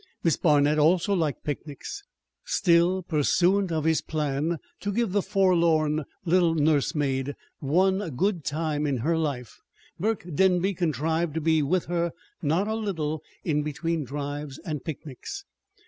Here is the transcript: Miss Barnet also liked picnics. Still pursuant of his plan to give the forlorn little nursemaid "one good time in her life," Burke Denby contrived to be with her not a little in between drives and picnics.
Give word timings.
Miss 0.23 0.35
Barnet 0.35 0.79
also 0.79 1.13
liked 1.13 1.43
picnics. 1.43 2.01
Still 2.43 3.03
pursuant 3.03 3.71
of 3.71 3.83
his 3.83 4.01
plan 4.01 4.57
to 4.79 4.91
give 4.91 5.11
the 5.11 5.21
forlorn 5.21 6.05
little 6.25 6.55
nursemaid 6.55 7.35
"one 7.59 8.09
good 8.15 8.43
time 8.43 8.87
in 8.87 8.97
her 9.05 9.15
life," 9.15 9.59
Burke 9.99 10.25
Denby 10.33 10.73
contrived 10.73 11.35
to 11.35 11.41
be 11.41 11.61
with 11.61 11.85
her 11.85 12.13
not 12.41 12.67
a 12.67 12.73
little 12.73 13.21
in 13.43 13.61
between 13.61 14.03
drives 14.03 14.57
and 14.65 14.83
picnics. 14.83 15.45